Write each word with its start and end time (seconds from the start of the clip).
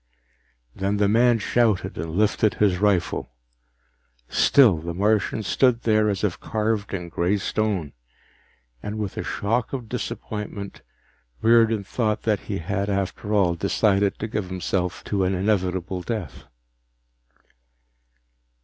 Then 0.75 0.97
the 0.97 1.07
man 1.07 1.37
shouted 1.37 1.95
and 1.95 2.09
lifted 2.17 2.55
his 2.55 2.79
rifle. 2.79 3.29
Still 4.29 4.77
the 4.77 4.95
Martian 4.95 5.43
stood 5.43 5.83
there 5.83 6.09
as 6.09 6.23
if 6.23 6.39
carved 6.39 6.91
in 6.91 7.07
gray 7.07 7.37
stone, 7.37 7.93
and 8.81 8.97
with 8.97 9.15
a 9.15 9.23
shock 9.23 9.73
of 9.73 9.87
disappointment 9.87 10.81
Riordan 11.43 11.83
thought 11.83 12.23
that 12.23 12.39
he 12.49 12.57
had, 12.57 12.89
after 12.89 13.31
all, 13.31 13.53
decided 13.53 14.17
to 14.17 14.27
give 14.27 14.47
himself 14.49 15.03
to 15.03 15.23
an 15.23 15.35
inevitable 15.35 16.01
death. 16.01 16.45